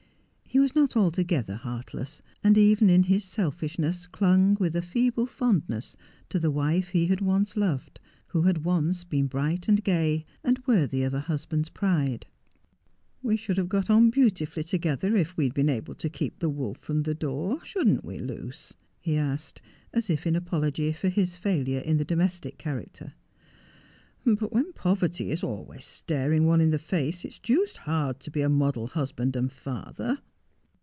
He 0.53 0.59
was 0.59 0.75
not 0.75 0.97
altogether 0.97 1.55
heartless, 1.55 2.21
and 2.43 2.57
even 2.57 2.89
in 2.89 3.03
his 3.03 3.23
selfishness 3.23 4.05
clung 4.05 4.55
with 4.59 4.75
a 4.75 4.81
feeble 4.81 5.25
fondness 5.25 5.95
to 6.27 6.39
the 6.39 6.51
wife 6.51 6.89
he 6.89 7.07
had 7.07 7.21
once 7.21 7.55
loved, 7.55 8.01
who 8.27 8.41
had 8.41 8.65
once 8.65 9.05
been 9.05 9.27
bright 9.27 9.69
and 9.69 9.81
gay, 9.81 10.25
and 10.43 10.61
worthy 10.67 11.03
of 11.03 11.13
a 11.13 11.21
husband's 11.21 11.69
pride.' 11.69 12.25
"We 13.23 13.37
should 13.37 13.57
have 13.57 13.69
got 13.69 13.89
on 13.89 14.09
beautifully 14.09 14.63
together 14.65 15.15
if 15.15 15.37
we 15.37 15.45
had 15.45 15.53
been 15.53 15.69
able 15.69 15.95
to 15.95 16.09
keep 16.09 16.39
the 16.39 16.49
wolf 16.49 16.79
from 16.79 17.03
the 17.03 17.15
door, 17.15 17.63
shouldn't 17.63 18.03
we, 18.03 18.19
Luce 18.19 18.73
1' 18.73 18.81
he 18.99 19.15
asked, 19.17 19.61
as 19.93 20.09
if 20.09 20.27
in 20.27 20.35
apology 20.35 20.91
for 20.91 21.07
his 21.07 21.37
failure 21.37 21.79
in 21.79 21.95
the 21.95 22.03
domestic 22.03 22.57
character.' 22.57 23.13
But 24.25 24.51
when 24.51 24.73
poverty 24.73 25.31
is 25.31 25.43
always 25.45 25.85
staring 25.85 26.45
one 26.45 26.59
in 26.59 26.71
the 26.71 26.77
face, 26.77 27.23
it's 27.23 27.39
deuced 27.39 27.77
hard 27.77 28.19
to 28.19 28.31
be 28.31 28.41
a 28.41 28.49
model 28.49 28.87
husband 28.87 29.37
and 29.37 29.49
father.' 29.49 30.19